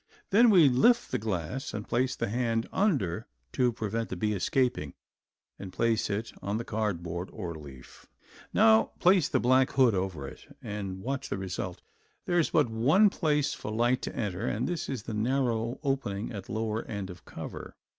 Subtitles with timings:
[0.31, 4.95] Then we lift the glass and place the hand under to prevent the bee escaping
[5.59, 8.07] and place it on the cardboard or leaf.
[8.51, 11.83] Now place the black hood over it and watch the result.
[12.25, 16.31] There is but one place for light to enter and this is the narrow opening
[16.31, 17.75] at lower end of cover.